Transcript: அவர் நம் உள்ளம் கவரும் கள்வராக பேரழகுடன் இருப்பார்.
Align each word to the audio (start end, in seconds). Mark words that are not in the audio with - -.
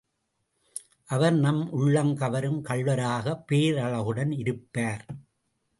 அவர் 1.05 1.33
நம் 1.33 1.71
உள்ளம் 1.71 2.15
கவரும் 2.15 2.61
கள்வராக 2.61 3.45
பேரழகுடன் 3.51 4.33
இருப்பார். 4.37 5.05